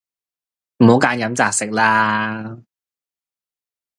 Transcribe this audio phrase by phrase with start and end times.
[0.79, 2.63] 唔好㨂飲擇食啦